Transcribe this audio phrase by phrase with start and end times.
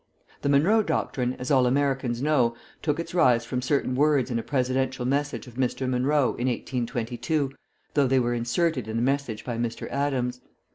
[0.41, 4.41] The Monroe doctrine, as all Americans know, took its rise from certain words in a
[4.41, 5.87] Presidential message of Mr.
[5.87, 7.51] Monroe in 1822,
[7.93, 9.87] though they were inserted in the message by Mr.
[9.91, 10.41] Adams.